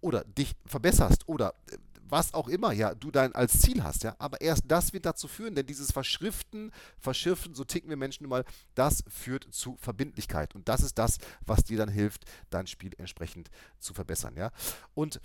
Oder 0.00 0.24
dich 0.24 0.54
verbesserst 0.64 1.28
oder 1.28 1.54
äh, 1.70 1.76
was 2.10 2.34
auch 2.34 2.48
immer 2.48 2.72
ja 2.72 2.94
du 2.94 3.10
dein 3.10 3.34
als 3.34 3.60
Ziel 3.60 3.84
hast, 3.84 4.02
ja. 4.02 4.16
Aber 4.18 4.40
erst 4.40 4.64
das 4.66 4.92
wird 4.92 5.06
dazu 5.06 5.28
führen, 5.28 5.54
denn 5.54 5.66
dieses 5.66 5.92
Verschriften, 5.92 6.72
Verschiffen, 6.98 7.54
so 7.54 7.64
ticken 7.64 7.88
wir 7.88 7.96
Menschen 7.96 8.24
nun 8.24 8.30
mal, 8.30 8.44
das 8.74 9.04
führt 9.08 9.46
zu 9.50 9.76
Verbindlichkeit. 9.76 10.54
Und 10.54 10.68
das 10.68 10.82
ist 10.82 10.98
das, 10.98 11.18
was 11.46 11.64
dir 11.64 11.78
dann 11.78 11.88
hilft, 11.88 12.24
dein 12.50 12.66
Spiel 12.66 12.92
entsprechend 12.98 13.50
zu 13.78 13.94
verbessern, 13.94 14.34
ja. 14.36 14.50
Und 14.94 15.20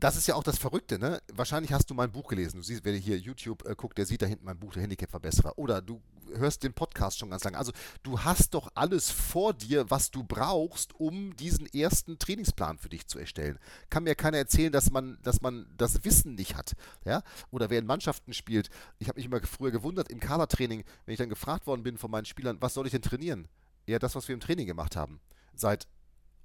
das 0.00 0.16
ist 0.16 0.26
ja 0.26 0.34
auch 0.34 0.42
das 0.42 0.58
Verrückte, 0.58 0.98
ne? 0.98 1.20
Wahrscheinlich 1.32 1.72
hast 1.72 1.90
du 1.90 1.94
mein 1.94 2.12
Buch 2.12 2.28
gelesen. 2.28 2.58
Du 2.58 2.62
siehst, 2.62 2.84
wer 2.84 2.94
hier 2.94 3.18
YouTube 3.18 3.66
äh, 3.66 3.74
guckt, 3.74 3.98
der 3.98 4.06
sieht 4.06 4.22
da 4.22 4.26
hinten 4.26 4.44
mein 4.44 4.58
Buch, 4.58 4.72
der 4.72 4.82
Handicap-Verbesserer. 4.82 5.58
Oder 5.58 5.82
du 5.82 6.00
hörst 6.34 6.62
den 6.62 6.74
Podcast 6.74 7.18
schon 7.18 7.30
ganz 7.30 7.44
lange. 7.44 7.58
Also 7.58 7.72
du 8.02 8.20
hast 8.20 8.54
doch 8.54 8.70
alles 8.74 9.10
vor 9.10 9.54
dir, 9.54 9.90
was 9.90 10.10
du 10.10 10.24
brauchst, 10.24 10.94
um 10.94 11.34
diesen 11.36 11.66
ersten 11.66 12.18
Trainingsplan 12.18 12.78
für 12.78 12.88
dich 12.88 13.06
zu 13.06 13.18
erstellen. 13.18 13.58
Kann 13.90 14.04
mir 14.04 14.14
keiner 14.14 14.38
erzählen, 14.38 14.72
dass 14.72 14.90
man, 14.90 15.18
dass 15.22 15.40
man 15.40 15.66
das 15.76 16.04
Wissen 16.04 16.34
nicht 16.34 16.56
hat. 16.56 16.74
Ja? 17.04 17.22
Oder 17.50 17.70
wer 17.70 17.78
in 17.78 17.86
Mannschaften 17.86 18.32
spielt. 18.32 18.70
Ich 18.98 19.08
habe 19.08 19.18
mich 19.18 19.26
immer 19.26 19.40
früher 19.42 19.70
gewundert 19.70 20.10
im 20.10 20.20
Kadertraining, 20.20 20.84
wenn 21.04 21.12
ich 21.12 21.18
dann 21.18 21.28
gefragt 21.28 21.66
worden 21.66 21.82
bin 21.82 21.98
von 21.98 22.10
meinen 22.10 22.26
Spielern, 22.26 22.58
was 22.60 22.74
soll 22.74 22.86
ich 22.86 22.92
denn 22.92 23.02
trainieren? 23.02 23.48
Ja, 23.86 23.98
das, 23.98 24.14
was 24.14 24.28
wir 24.28 24.34
im 24.34 24.40
Training 24.40 24.66
gemacht 24.66 24.96
haben. 24.96 25.20
Seit 25.54 25.88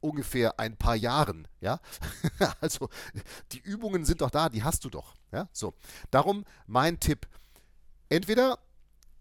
ungefähr 0.04 0.60
ein 0.60 0.78
paar 0.78 0.96
Jahren, 0.96 1.48
ja. 1.62 1.80
also 2.62 2.90
die 3.52 3.60
Übungen 3.60 4.06
sind 4.06 4.22
doch 4.22 4.30
da, 4.30 4.50
die 4.50 4.64
hast 4.64 4.84
du 4.86 4.90
doch, 4.90 5.16
ja. 5.32 5.48
So, 5.54 5.74
darum 6.12 6.46
mein 6.68 7.00
Tipp: 7.00 7.28
Entweder 8.10 8.60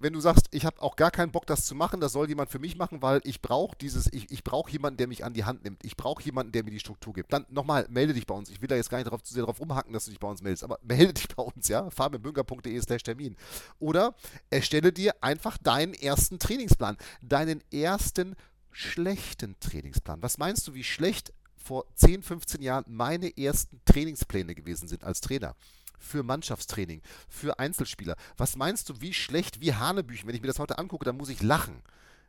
wenn 0.03 0.13
du 0.13 0.21
sagst, 0.21 0.49
ich 0.51 0.67
habe 0.67 0.83
auch 0.83 0.97
gar 0.97 1.11
keinen 1.11 1.31
Bock, 1.31 1.47
das 1.47 1.65
zu 1.65 1.75
machen, 1.75 2.01
das 2.01 2.13
soll 2.13 2.29
jemand 2.29 2.51
für 2.51 2.59
mich 2.59 2.77
machen, 2.77 3.03
weil 3.03 3.21
ich 3.25 3.41
brauche 3.41 3.77
dieses, 3.77 4.13
ich, 4.13 4.31
ich 4.31 4.43
brauche 4.43 4.71
jemanden, 4.71 4.97
der 4.97 5.07
mich 5.07 5.25
an 5.25 5.33
die 5.33 5.45
Hand 5.45 5.65
nimmt. 5.65 5.85
Ich 5.85 5.97
brauche 5.97 6.23
jemanden, 6.23 6.53
der 6.53 6.65
mir 6.65 6.73
die 6.73 6.81
Struktur 6.81 7.13
gibt. 7.13 7.33
Dann 7.33 7.47
nochmal, 7.49 7.87
melde 7.89 8.13
dich 8.13 8.27
bei 8.27 8.35
uns. 8.35 8.51
Ich 8.51 8.61
will 8.61 8.69
da 8.69 8.75
jetzt 8.75 8.91
gar 8.91 8.99
nicht 8.99 9.09
drauf, 9.11 9.23
zu 9.23 9.33
sehr 9.33 9.43
darauf 9.43 9.61
rumhacken, 9.61 9.93
dass 9.93 10.07
du 10.07 10.11
dich 10.11 10.19
bei 10.19 10.29
uns 10.29 10.43
meldest, 10.43 10.65
aber 10.65 10.79
melde 10.83 11.15
dich 11.15 11.29
bei 11.37 11.43
uns, 11.43 11.69
ja. 11.69 11.89
fabianbünker.de 11.91 12.81
slash 12.81 13.05
Termin. 13.05 13.37
Oder 13.79 14.15
erstelle 14.51 14.93
dir 14.93 15.15
einfach 15.21 15.57
deinen 15.59 15.95
ersten 15.95 16.39
Trainingsplan, 16.39 16.97
deinen 17.23 17.63
ersten 17.73 18.35
schlechten 18.73 19.59
Trainingsplan. 19.61 20.23
Was 20.23 20.39
meinst 20.39 20.67
du, 20.67 20.75
wie 20.75 20.85
schlecht 20.85 21.33
vor 21.57 21.87
10, 21.95 22.23
15 22.23 22.63
Jahren 22.63 22.85
meine 22.89 23.37
ersten 23.37 23.81
Trainingspläne 23.85 24.55
gewesen 24.55 24.89
sind 24.89 25.05
als 25.05 25.21
Trainer? 25.21 25.55
für 26.03 26.23
Mannschaftstraining, 26.23 27.01
für 27.29 27.59
Einzelspieler. 27.59 28.17
Was 28.37 28.57
meinst 28.57 28.89
du, 28.89 29.01
wie 29.01 29.15
schlecht, 29.15 29.61
wie 29.61 29.75
Hanebüchen, 29.75 30.29
wenn 30.29 30.35
ich 30.35 30.43
mir 30.43 30.49
das 30.49 30.59
heute 30.59 30.79
angucke, 30.79 31.05
dann 31.05 31.17
muss 31.17 31.29
ich 31.29 31.43
lachen. 31.43 31.83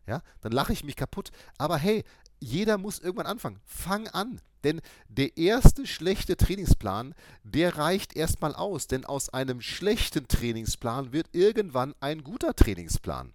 Ja, 0.05 0.21
dann 0.41 0.51
lache 0.51 0.73
ich 0.73 0.83
mich 0.83 0.95
kaputt. 0.95 1.31
Aber 1.57 1.77
hey, 1.77 2.03
jeder 2.39 2.77
muss 2.77 2.99
irgendwann 2.99 3.25
anfangen. 3.25 3.59
Fang 3.65 4.07
an. 4.09 4.41
Denn 4.63 4.81
der 5.09 5.37
erste 5.37 5.87
schlechte 5.87 6.37
Trainingsplan, 6.37 7.15
der 7.43 7.77
reicht 7.77 8.15
erstmal 8.15 8.55
aus. 8.55 8.87
Denn 8.87 9.05
aus 9.05 9.29
einem 9.29 9.61
schlechten 9.61 10.27
Trainingsplan 10.27 11.11
wird 11.11 11.27
irgendwann 11.33 11.95
ein 11.99 12.23
guter 12.23 12.55
Trainingsplan 12.55 13.33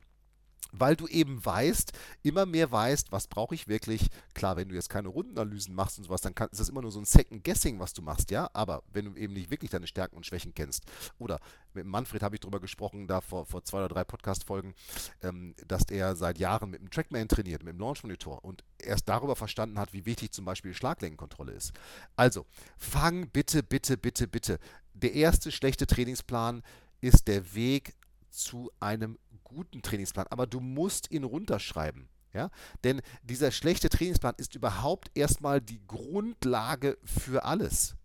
weil 0.72 0.96
du 0.96 1.06
eben 1.06 1.44
weißt, 1.44 1.92
immer 2.22 2.46
mehr 2.46 2.70
weißt, 2.70 3.12
was 3.12 3.26
brauche 3.26 3.54
ich 3.54 3.68
wirklich. 3.68 4.08
Klar, 4.34 4.56
wenn 4.56 4.68
du 4.68 4.74
jetzt 4.74 4.90
keine 4.90 5.08
Rundenanalysen 5.08 5.74
machst 5.74 5.98
und 5.98 6.04
sowas, 6.04 6.20
dann 6.20 6.34
kann, 6.34 6.48
ist 6.50 6.60
das 6.60 6.68
immer 6.68 6.82
nur 6.82 6.90
so 6.90 7.00
ein 7.00 7.04
Second 7.04 7.44
Guessing, 7.44 7.78
was 7.78 7.92
du 7.92 8.02
machst, 8.02 8.30
ja. 8.30 8.50
Aber 8.52 8.82
wenn 8.92 9.06
du 9.06 9.14
eben 9.14 9.32
nicht 9.32 9.50
wirklich 9.50 9.70
deine 9.70 9.86
Stärken 9.86 10.16
und 10.16 10.26
Schwächen 10.26 10.54
kennst, 10.54 10.84
oder 11.18 11.38
mit 11.74 11.86
Manfred 11.86 12.22
habe 12.22 12.36
ich 12.36 12.40
darüber 12.40 12.60
gesprochen, 12.60 13.06
da 13.06 13.20
vor, 13.20 13.46
vor 13.46 13.64
zwei 13.64 13.78
oder 13.78 13.88
drei 13.88 14.04
Podcast-Folgen, 14.04 14.74
ähm, 15.22 15.54
dass 15.66 15.84
er 15.90 16.16
seit 16.16 16.38
Jahren 16.38 16.70
mit 16.70 16.80
dem 16.80 16.90
Trackman 16.90 17.28
trainiert, 17.28 17.62
mit 17.62 17.74
dem 17.74 17.80
Launch 17.80 18.02
Monitor 18.02 18.44
und 18.44 18.64
erst 18.78 19.08
darüber 19.08 19.36
verstanden 19.36 19.78
hat, 19.78 19.92
wie 19.92 20.06
wichtig 20.06 20.32
zum 20.32 20.44
Beispiel 20.44 20.74
Schlaglängenkontrolle 20.74 21.52
ist. 21.52 21.72
Also, 22.16 22.46
fang 22.76 23.28
bitte, 23.28 23.62
bitte, 23.62 23.96
bitte, 23.96 24.28
bitte. 24.28 24.58
Der 24.94 25.14
erste 25.14 25.52
schlechte 25.52 25.86
Trainingsplan 25.86 26.62
ist 27.00 27.28
der 27.28 27.54
Weg 27.54 27.94
zu 28.30 28.70
einem 28.80 29.18
guten 29.44 29.82
Trainingsplan, 29.82 30.26
aber 30.30 30.46
du 30.46 30.60
musst 30.60 31.10
ihn 31.10 31.24
runterschreiben. 31.24 32.08
Ja? 32.32 32.50
Denn 32.84 33.00
dieser 33.22 33.50
schlechte 33.50 33.88
Trainingsplan 33.88 34.34
ist 34.36 34.54
überhaupt 34.54 35.10
erstmal 35.14 35.60
die 35.60 35.80
Grundlage 35.86 36.98
für 37.04 37.44
alles. 37.44 37.96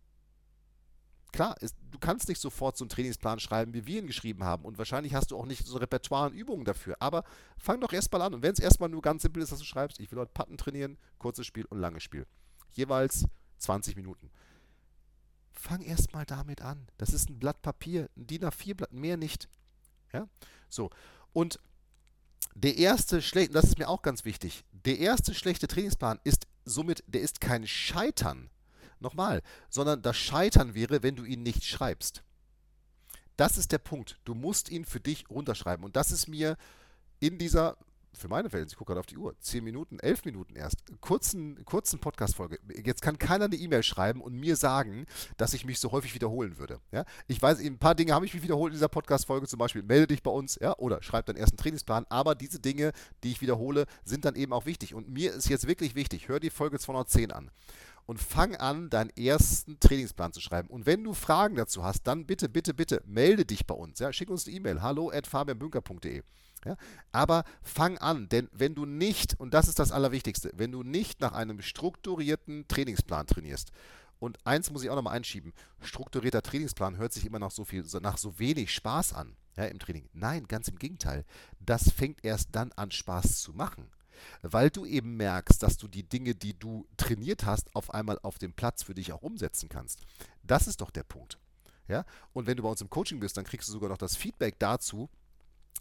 Klar, 1.34 1.60
ist, 1.62 1.76
du 1.90 1.98
kannst 1.98 2.30
nicht 2.30 2.40
sofort 2.40 2.78
so 2.78 2.84
einen 2.84 2.90
Trainingsplan 2.90 3.40
schreiben, 3.40 3.74
wie 3.74 3.88
wir 3.88 4.00
ihn 4.00 4.08
geschrieben 4.08 4.44
haben. 4.44 4.66
Und 4.66 4.78
wahrscheinlich 4.78 5.16
hast 5.16 5.32
du 5.32 5.38
auch 5.38 5.48
nicht 5.48 5.66
so 5.66 5.76
ein 5.76 5.80
Repertoire 5.80 6.28
an 6.28 6.34
Übungen 6.34 6.64
dafür. 6.64 6.96
Aber 7.00 7.24
fang 7.58 7.82
doch 7.82 7.92
erstmal 7.92 8.22
an. 8.22 8.36
Und 8.36 8.44
wenn 8.44 8.54
es 8.54 8.60
erstmal 8.60 8.90
nur 8.90 9.02
ganz 9.02 9.24
simpel 9.24 9.42
ist, 9.42 9.52
dass 9.52 9.58
du 9.58 9.66
schreibst, 9.66 10.00
ich 10.00 10.12
will 10.12 10.20
heute 10.20 10.32
Patten 10.32 10.58
trainieren, 10.58 10.98
kurzes 11.18 11.48
Spiel 11.48 11.66
und 11.66 11.80
langes 11.80 12.04
Spiel. 12.04 12.28
Jeweils 12.74 13.26
20 13.58 13.96
Minuten. 13.96 14.30
Fang 15.54 15.82
erstmal 15.82 16.26
damit 16.26 16.62
an. 16.62 16.88
Das 16.98 17.14
ist 17.14 17.30
ein 17.30 17.40
Blatt 17.40 17.64
Papier, 17.64 18.10
ein 18.16 18.28
DIN 18.28 18.44
A4-Blatt, 18.44 18.94
mehr 18.94 19.18
nicht. 19.18 19.50
Ja? 20.14 20.28
So. 20.70 20.90
Und 21.34 21.60
der 22.56 22.78
erste 22.78 23.22
schlechte, 23.22 23.54
das 23.54 23.66
ist 23.66 23.80
mir 23.80 23.90
auch 23.90 24.02
ganz 24.02 24.26
wichtig, 24.26 24.64
der 24.72 25.00
erste 25.00 25.34
schlechte 25.34 25.68
Trainingsplan 25.68 26.20
ist 26.24 26.48
somit, 26.66 27.04
der 27.08 27.22
ist 27.22 27.42
kein 27.42 27.68
Scheitern, 27.68 28.50
nochmal, 29.00 29.42
sondern 29.70 30.02
das 30.02 30.18
Scheitern 30.18 30.74
wäre, 30.74 31.04
wenn 31.04 31.16
du 31.16 31.26
ihn 31.26 31.44
nicht 31.44 31.66
schreibst. 31.66 32.24
Das 33.38 33.58
ist 33.58 33.72
der 33.72 33.80
Punkt. 33.80 34.20
Du 34.26 34.36
musst 34.36 34.70
ihn 34.70 34.86
für 34.86 35.00
dich 35.00 35.30
runterschreiben. 35.30 35.84
Und 35.84 35.96
das 35.96 36.12
ist 36.12 36.28
mir 36.28 36.58
in 37.20 37.38
dieser 37.38 37.78
für 38.16 38.28
meine 38.28 38.50
Verhältnisse, 38.50 38.74
ich 38.74 38.78
gucke 38.78 38.90
gerade 38.90 39.00
auf 39.00 39.06
die 39.06 39.18
Uhr, 39.18 39.36
10 39.40 39.64
Minuten, 39.64 40.00
11 40.00 40.26
Minuten 40.26 40.56
erst, 40.56 40.80
kurzen, 41.02 41.64
kurzen 41.66 42.00
Podcast-Folge. 42.00 42.60
Jetzt 42.84 43.02
kann 43.02 43.18
keiner 43.18 43.46
eine 43.46 43.56
E-Mail 43.56 43.84
schreiben 43.84 44.22
und 44.22 44.34
mir 44.34 44.56
sagen, 44.56 45.06
dass 45.38 45.54
ich 45.54 45.66
mich 45.66 45.80
so 45.80 45.92
häufig 45.92 46.14
wiederholen 46.14 46.58
würde. 46.58 46.80
Ja? 46.92 47.06
Ich 47.28 47.42
weiß, 47.42 47.60
ein 47.60 47.80
paar 47.80 47.96
Dinge 47.96 48.14
habe 48.14 48.26
ich 48.26 48.34
mich 48.34 48.44
wiederholt 48.44 48.72
in 48.72 48.78
dieser 48.78 48.90
Podcast-Folge, 48.90 49.48
zum 49.48 49.60
Beispiel 49.60 49.84
melde 49.84 50.08
dich 50.08 50.24
bei 50.24 50.32
uns 50.32 50.58
ja? 50.62 50.78
oder 50.78 51.02
schreib 51.02 51.26
deinen 51.26 51.38
ersten 51.38 51.58
Trainingsplan, 51.58 52.06
aber 52.10 52.36
diese 52.36 52.60
Dinge, 52.60 52.92
die 53.24 53.32
ich 53.32 53.42
wiederhole, 53.42 53.86
sind 54.06 54.26
dann 54.26 54.36
eben 54.36 54.54
auch 54.54 54.66
wichtig. 54.66 54.94
Und 54.94 55.10
mir 55.10 55.34
ist 55.34 55.50
jetzt 55.50 55.68
wirklich 55.68 55.96
wichtig, 55.96 56.28
hör 56.28 56.40
die 56.40 56.50
Folge 56.50 56.80
210 56.80 57.32
an 57.32 57.52
und 58.06 58.20
fang 58.20 58.56
an, 58.56 58.90
deinen 58.90 59.10
ersten 59.12 59.80
Trainingsplan 59.80 60.34
zu 60.34 60.42
schreiben. 60.42 60.70
Und 60.70 60.86
wenn 60.86 61.04
du 61.04 61.14
Fragen 61.14 61.56
dazu 61.56 61.84
hast, 61.84 62.04
dann 62.04 62.26
bitte, 62.26 62.50
bitte, 62.50 62.74
bitte 62.74 63.02
melde 63.06 63.46
dich 63.46 63.66
bei 63.66 63.76
uns. 63.76 64.00
Ja? 64.00 64.12
Schick 64.12 64.30
uns 64.30 64.46
eine 64.46 64.56
E-Mail, 64.56 64.82
hallo 64.82 65.10
at 65.10 65.28
fabianbünker.de. 65.28 66.24
Ja? 66.66 66.78
Aber 67.12 67.44
fang 67.62 67.98
an, 67.98 68.30
denn 68.30 68.50
wenn 68.52 68.76
du 68.76 68.86
nicht, 68.86 69.40
und 69.40 69.54
das 69.54 69.68
ist 69.68 69.80
das 69.80 69.92
Allerwichtigste, 69.92 70.52
wenn 70.56 70.72
du 70.72 70.84
nicht 70.84 71.22
nach 71.22 71.34
einem 71.34 71.62
strukturierten 71.62 72.68
Trainingsplan 72.68 73.28
trainierst, 73.28 73.72
und 74.20 74.38
eins 74.46 74.72
muss 74.72 74.84
ich 74.84 74.90
auch 74.90 74.96
nochmal 74.96 75.18
einschieben, 75.18 75.52
strukturierter 75.82 76.42
Trainingsplan 76.42 76.98
hört 76.98 77.12
sich 77.12 77.26
immer 77.26 77.40
noch 77.40 77.52
so 77.52 77.66
viel, 77.66 77.84
nach 78.02 78.18
so 78.18 78.40
wenig 78.40 78.74
Spaß 78.74 79.14
an 79.14 79.36
ja, 79.58 79.66
im 79.66 79.80
Training. 79.80 80.10
Nein, 80.14 80.48
ganz 80.48 80.68
im 80.68 80.80
Gegenteil. 80.80 81.26
Das 81.60 81.92
fängt 81.92 82.24
erst 82.24 82.50
dann 82.54 82.72
an, 82.74 82.92
Spaß 82.92 83.42
zu 83.42 83.54
machen. 83.54 83.90
Weil 84.42 84.70
du 84.70 84.86
eben 84.86 85.18
merkst, 85.18 85.62
dass 85.62 85.78
du 85.78 85.88
die 85.88 86.08
Dinge, 86.08 86.36
die 86.36 86.58
du 86.58 86.88
trainiert 86.96 87.46
hast, 87.46 87.76
auf 87.76 87.94
einmal 87.94 88.20
auf 88.24 88.38
dem 88.38 88.54
Platz 88.54 88.84
für 88.84 88.94
dich 88.94 89.12
auch 89.12 89.22
umsetzen 89.22 89.68
kannst. 89.68 90.02
Das 90.44 90.68
ist 90.68 90.82
doch 90.82 90.92
der 90.92 91.04
Punkt. 91.04 91.38
Ja? 91.88 92.06
Und 92.32 92.48
wenn 92.48 92.56
du 92.56 92.64
bei 92.64 92.70
uns 92.70 92.82
im 92.82 92.90
Coaching 92.90 93.20
bist, 93.20 93.36
dann 93.36 93.44
kriegst 93.44 93.68
du 93.68 93.74
sogar 93.74 93.90
noch 93.90 93.98
das 93.98 94.16
Feedback 94.16 94.58
dazu, 94.60 95.10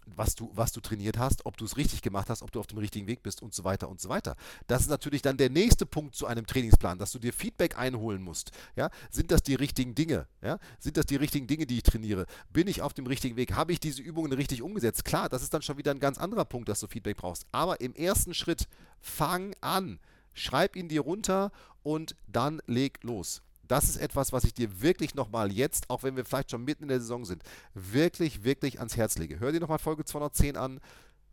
was 0.05 0.35
du, 0.35 0.51
was 0.53 0.71
du 0.71 0.81
trainiert 0.81 1.17
hast, 1.17 1.45
ob 1.45 1.57
du 1.57 1.65
es 1.65 1.77
richtig 1.77 2.01
gemacht 2.01 2.29
hast, 2.29 2.41
ob 2.41 2.51
du 2.51 2.59
auf 2.59 2.67
dem 2.67 2.77
richtigen 2.77 3.07
Weg 3.07 3.23
bist 3.23 3.41
und 3.41 3.53
so 3.53 3.63
weiter 3.63 3.89
und 3.89 4.01
so 4.01 4.09
weiter. 4.09 4.35
Das 4.67 4.81
ist 4.81 4.89
natürlich 4.89 5.21
dann 5.21 5.37
der 5.37 5.49
nächste 5.49 5.85
Punkt 5.85 6.15
zu 6.15 6.25
einem 6.25 6.45
Trainingsplan, 6.45 6.99
dass 6.99 7.11
du 7.11 7.19
dir 7.19 7.33
Feedback 7.33 7.77
einholen 7.77 8.21
musst. 8.21 8.51
Ja? 8.75 8.89
Sind 9.09 9.31
das 9.31 9.43
die 9.43 9.55
richtigen 9.55 9.95
Dinge? 9.95 10.27
Ja? 10.41 10.59
Sind 10.79 10.97
das 10.97 11.05
die 11.05 11.15
richtigen 11.15 11.47
Dinge, 11.47 11.65
die 11.65 11.77
ich 11.77 11.83
trainiere? 11.83 12.25
Bin 12.51 12.67
ich 12.67 12.81
auf 12.81 12.93
dem 12.93 13.07
richtigen 13.07 13.35
Weg? 13.35 13.53
Habe 13.53 13.71
ich 13.71 13.79
diese 13.79 14.01
Übungen 14.01 14.33
richtig 14.33 14.61
umgesetzt? 14.61 15.05
Klar, 15.05 15.29
das 15.29 15.41
ist 15.41 15.53
dann 15.53 15.61
schon 15.61 15.77
wieder 15.77 15.91
ein 15.91 15.99
ganz 15.99 16.17
anderer 16.17 16.45
Punkt, 16.45 16.69
dass 16.69 16.79
du 16.79 16.87
Feedback 16.87 17.17
brauchst. 17.17 17.45
Aber 17.51 17.81
im 17.81 17.95
ersten 17.95 18.33
Schritt, 18.33 18.67
fang 18.99 19.55
an. 19.61 19.99
Schreib 20.33 20.75
ihn 20.75 20.89
dir 20.89 21.01
runter 21.01 21.51
und 21.83 22.15
dann 22.27 22.61
leg 22.65 22.99
los 23.03 23.41
das 23.67 23.85
ist 23.85 23.97
etwas, 23.97 24.31
was 24.33 24.43
ich 24.43 24.53
dir 24.53 24.81
wirklich 24.81 25.15
nochmal 25.15 25.51
jetzt, 25.51 25.89
auch 25.89 26.03
wenn 26.03 26.15
wir 26.15 26.25
vielleicht 26.25 26.51
schon 26.51 26.63
mitten 26.63 26.83
in 26.83 26.89
der 26.89 26.99
Saison 26.99 27.25
sind, 27.25 27.43
wirklich, 27.73 28.43
wirklich 28.43 28.79
ans 28.79 28.97
Herz 28.97 29.17
lege. 29.17 29.39
Hör 29.39 29.51
dir 29.51 29.59
nochmal 29.59 29.79
Folge 29.79 30.05
210 30.05 30.57
an. 30.57 30.79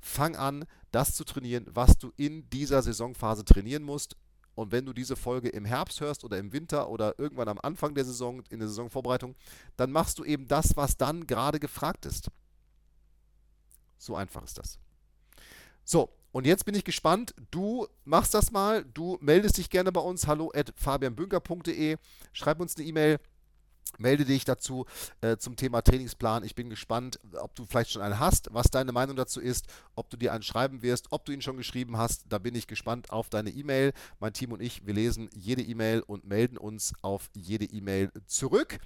Fang 0.03 0.35
an, 0.37 0.65
das 0.93 1.15
zu 1.15 1.25
trainieren, 1.25 1.67
was 1.71 1.99
du 1.99 2.13
in 2.17 2.49
dieser 2.51 2.83
Saisonphase 2.83 3.45
trainieren 3.45 3.83
musst. 3.83 4.17
Und 4.55 4.73
wenn 4.73 4.87
du 4.87 4.93
diese 4.93 5.17
Folge 5.17 5.49
im 5.49 5.65
Herbst 5.65 6.01
hörst 6.01 6.25
oder 6.25 6.39
im 6.39 6.53
Winter 6.53 6.89
oder 6.89 7.19
irgendwann 7.19 7.49
am 7.49 7.59
Anfang 7.63 7.95
der 7.95 8.05
Saison, 8.05 8.43
in 8.51 8.59
der 8.59 8.69
Saisonvorbereitung, 8.69 9.35
dann 9.77 9.93
machst 9.93 10.19
du 10.19 10.25
eben 10.25 10.49
das, 10.49 10.77
was 10.77 10.97
dann 10.97 11.27
gerade 11.27 11.61
gefragt 11.61 12.07
ist. 12.07 12.31
So 13.99 14.17
einfach 14.17 14.43
ist 14.43 14.59
das. 14.59 14.79
So, 15.85 16.11
und 16.33 16.47
jetzt 16.47 16.65
bin 16.65 16.75
ich 16.75 16.85
gespannt. 16.85 17.35
Du 17.51 17.87
machst 18.05 18.35
das 18.35 18.53
mal. 18.53 18.85
Du 18.95 19.19
meldest 19.21 19.59
dich 19.59 19.71
gerne 19.71 19.91
bei 19.93 20.01
uns. 20.01 20.27
Hallo 20.27 20.53
at 20.55 20.73
fabianbünker.de. 20.77 21.97
Schreib 22.33 22.61
uns 22.61 22.77
eine 22.77 22.87
E-Mail. 22.87 23.19
Melde 23.99 24.25
dich 24.25 24.45
dazu 24.45 24.87
äh, 25.21 25.37
zum 25.37 25.57
Thema 25.57 25.83
Trainingsplan. 25.83 26.45
Ich 26.45 26.55
bin 26.55 26.71
gespannt, 26.71 27.19
ob 27.41 27.55
du 27.55 27.65
vielleicht 27.65 27.91
schon 27.91 28.03
einen 28.03 28.19
hast, 28.19 28.53
was 28.53 28.69
deine 28.71 28.93
Meinung 28.93 29.17
dazu 29.17 29.41
ist, 29.41 29.67
ob 29.95 30.11
du 30.11 30.17
dir 30.17 30.33
einen 30.33 30.43
schreiben 30.43 30.83
wirst, 30.83 31.09
ob 31.11 31.25
du 31.25 31.33
ihn 31.33 31.43
schon 31.43 31.57
geschrieben 31.57 31.97
hast. 31.97 32.25
Da 32.29 32.39
bin 32.39 32.55
ich 32.55 32.67
gespannt 32.67 33.11
auf 33.11 33.29
deine 33.29 33.51
E-Mail. 33.51 33.93
Mein 34.19 34.33
Team 34.33 34.53
und 34.53 34.61
ich, 34.61 34.87
wir 34.87 34.95
lesen 34.95 35.29
jede 35.35 35.63
E-Mail 35.63 36.01
und 36.01 36.25
melden 36.25 36.57
uns 36.57 36.93
auf 37.03 37.31
jede 37.35 37.65
E-Mail 37.65 38.11
zurück. 38.27 38.79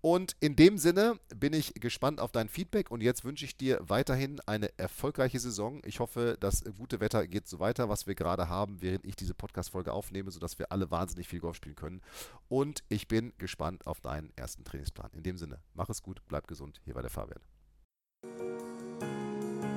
Und 0.00 0.36
in 0.40 0.56
dem 0.56 0.78
Sinne 0.78 1.18
bin 1.36 1.52
ich 1.52 1.74
gespannt 1.74 2.20
auf 2.20 2.32
dein 2.32 2.48
Feedback 2.48 2.90
und 2.90 3.02
jetzt 3.02 3.24
wünsche 3.24 3.44
ich 3.44 3.56
dir 3.56 3.78
weiterhin 3.82 4.40
eine 4.46 4.76
erfolgreiche 4.78 5.38
Saison. 5.38 5.80
Ich 5.84 6.00
hoffe, 6.00 6.36
das 6.40 6.64
gute 6.76 6.98
Wetter 7.00 7.26
geht 7.28 7.46
so 7.46 7.60
weiter, 7.60 7.88
was 7.88 8.06
wir 8.06 8.14
gerade 8.16 8.48
haben, 8.48 8.82
während 8.82 9.04
ich 9.04 9.14
diese 9.14 9.34
Podcast-Folge 9.34 9.92
aufnehme, 9.92 10.30
sodass 10.30 10.58
wir 10.58 10.72
alle 10.72 10.90
wahnsinnig 10.90 11.28
viel 11.28 11.38
Golf 11.40 11.56
spielen 11.56 11.76
können. 11.76 12.02
Und 12.48 12.82
ich 12.88 13.06
bin 13.06 13.32
gespannt 13.38 13.86
auf 13.86 14.00
deinen 14.00 14.32
ersten 14.52 14.64
Trainingsplan. 14.64 15.08
In 15.14 15.22
dem 15.22 15.38
Sinne, 15.38 15.60
mach 15.72 15.88
es 15.88 16.02
gut, 16.02 16.20
bleib 16.28 16.46
gesund. 16.46 16.82
Hier 16.84 16.94
war 16.94 17.00
der 17.00 17.10
Fabian. 17.10 17.40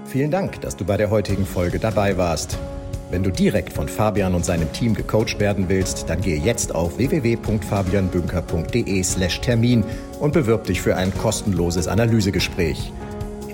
Vielen 0.05 0.31
Dank, 0.31 0.59
dass 0.61 0.75
du 0.75 0.83
bei 0.85 0.97
der 0.97 1.09
heutigen 1.09 1.45
Folge 1.45 1.79
dabei 1.79 2.17
warst. 2.17 2.59
Wenn 3.09 3.23
du 3.23 3.31
direkt 3.31 3.71
von 3.71 3.87
Fabian 3.87 4.35
und 4.35 4.43
seinem 4.43 4.73
Team 4.73 4.93
gecoacht 4.93 5.39
werden 5.39 5.69
willst, 5.69 6.09
dann 6.09 6.19
gehe 6.19 6.39
jetzt 6.39 6.75
auf 6.75 6.97
www.fabianbünker.de/termin 6.97 9.85
und 10.19 10.33
bewirb 10.33 10.65
dich 10.65 10.81
für 10.81 10.97
ein 10.97 11.17
kostenloses 11.17 11.87
Analysegespräch. 11.87 12.91